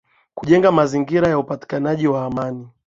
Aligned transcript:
kujenga 0.37 0.71
mazingira 0.71 1.27
ya 1.27 1.39
upatikanaji 1.39 2.07
wa 2.07 2.25
amani 2.25 2.67